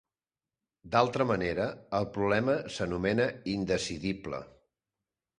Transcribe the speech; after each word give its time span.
D'altra 0.93 1.25
manera, 1.31 1.67
el 1.99 2.07
problema 2.15 2.55
s'anomena 2.77 3.27
indecidible. 3.57 4.41